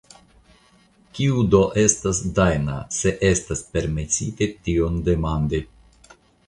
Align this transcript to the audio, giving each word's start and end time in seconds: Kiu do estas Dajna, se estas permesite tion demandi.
Kiu 1.17 1.43
do 1.55 1.59
estas 1.83 2.23
Dajna, 2.39 2.79
se 3.01 3.15
estas 3.33 3.65
permesite 3.77 4.53
tion 4.65 5.01
demandi. 5.11 5.67